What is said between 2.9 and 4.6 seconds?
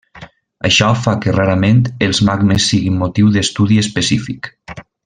motiu d'estudi específic.